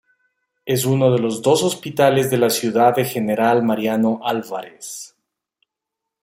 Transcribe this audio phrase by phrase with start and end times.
[0.65, 5.15] Es uno de los dos hospitales de la ciudad de General Mariano Álvarez.